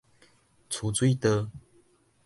[0.67, 1.51] 趨水道